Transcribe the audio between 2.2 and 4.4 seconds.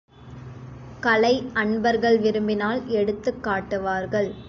விரும்பினால் எடுத்துக் காட்டுவார்கள்.